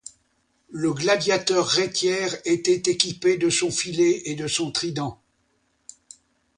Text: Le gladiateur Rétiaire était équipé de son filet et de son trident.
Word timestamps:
Le 0.71 0.93
gladiateur 0.93 1.67
Rétiaire 1.67 2.35
était 2.45 2.89
équipé 2.91 3.37
de 3.37 3.51
son 3.51 3.69
filet 3.69 4.23
et 4.25 4.33
de 4.33 4.47
son 4.47 4.71
trident. 4.71 5.21